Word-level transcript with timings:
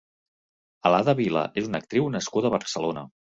Alada 0.89 1.15
Vila 1.19 1.45
és 1.63 1.69
una 1.71 1.83
actriu 1.85 2.09
nascuda 2.17 2.51
a 2.53 2.55
Barcelona. 2.57 3.05